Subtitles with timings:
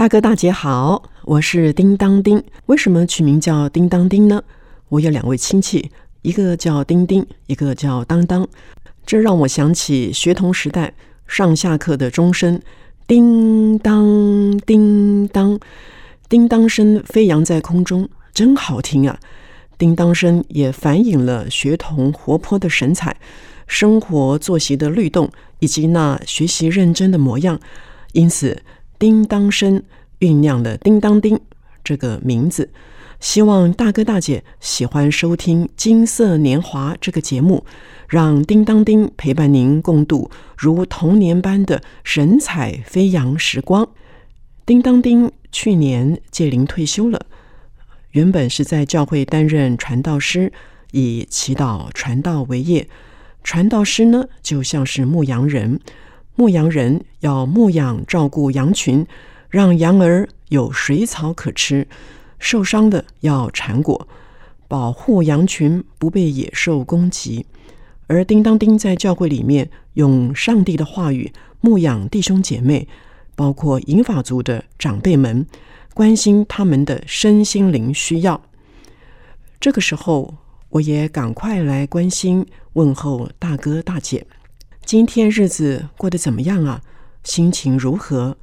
[0.00, 2.42] 大哥大姐好，我是叮当叮。
[2.64, 4.42] 为什么取名叫叮当叮呢？
[4.88, 5.90] 我有两位亲戚，
[6.22, 8.48] 一个叫叮叮，一个叫当当。
[9.04, 10.94] 这让我想起学童时代
[11.26, 12.58] 上下课的钟声，
[13.06, 15.60] 叮当叮当，
[16.30, 19.20] 叮当声飞扬在空中，真好听啊！
[19.76, 23.14] 叮当声也反映了学童活泼的神采、
[23.66, 27.60] 生活作息的律动以及那学习认真的模样，
[28.12, 28.62] 因此
[29.00, 29.82] 叮当声
[30.20, 31.40] 酝酿了“叮当叮”
[31.82, 32.70] 这个名字。
[33.18, 37.64] 希望大哥大姐喜欢收听《金色年华》这个节目，
[38.08, 43.88] 让叮当叮陪伴您共度如童年般的神采飞扬时光。
[44.66, 47.24] 叮当叮去年届龄退休了。
[48.10, 50.52] 原本是在教会担任传道师，
[50.92, 52.86] 以祈祷传道为业。
[53.42, 55.80] 传道师呢，就像是牧羊人，
[56.34, 59.06] 牧羊人要牧养照顾羊群，
[59.48, 61.86] 让羊儿有水草可吃；
[62.38, 64.08] 受伤的要缠果，
[64.66, 67.46] 保护羊群不被野兽攻击。
[68.06, 72.88] 而叮当丁在教会里面用上帝的话语牧养弟兄姐妹，
[73.36, 75.46] 包括银发族的长辈们。
[75.92, 78.40] 关心他们的身心灵需要。
[79.58, 80.36] 这个时候，
[80.70, 84.24] 我也赶快来关心问候大哥大姐。
[84.90, 86.82] 今天日子过得怎么样啊？
[87.22, 88.36] 心情如何？